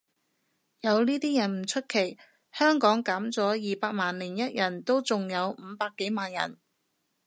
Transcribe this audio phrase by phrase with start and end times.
[0.79, 2.17] 有呢啲人唔出奇，
[2.51, 6.57] 香港減咗二百萬零一人都仲有五百幾萬人